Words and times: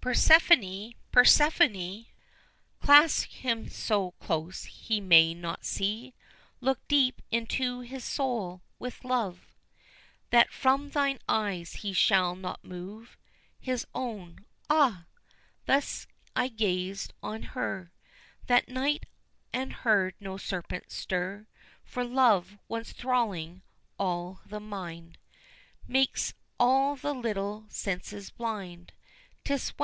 Persephone! 0.00 0.94
Persephone! 1.12 2.06
Clasp 2.82 3.28
him 3.28 3.68
so 3.68 4.10
close 4.18 4.64
he 4.64 5.00
may 5.00 5.32
not 5.32 5.64
see; 5.64 6.12
Look 6.60 6.80
deep 6.88 7.22
into 7.30 7.82
his 7.82 8.02
soul 8.02 8.62
with 8.80 9.04
love 9.04 9.54
That 10.30 10.50
from 10.52 10.90
thine 10.90 11.20
eyes 11.28 11.74
he 11.76 11.92
shall 11.92 12.34
not 12.34 12.64
move 12.64 13.16
His 13.60 13.86
own; 13.94 14.44
ah! 14.68 15.04
thus 15.66 16.08
I 16.34 16.48
gazed 16.48 17.12
on 17.22 17.44
her 17.54 17.92
That 18.48 18.66
night 18.66 19.06
and 19.52 19.72
heard 19.72 20.16
no 20.18 20.36
serpent 20.36 20.90
stir, 20.90 21.46
For 21.84 22.02
love, 22.02 22.58
once 22.66 22.90
thralling 22.90 23.62
all 24.00 24.40
the 24.46 24.58
mind, 24.58 25.16
Makes 25.86 26.34
all 26.58 26.96
the 26.96 27.14
little 27.14 27.66
senses 27.68 28.30
blind; 28.30 28.94
'Tis 29.44 29.76
well! 29.76 29.82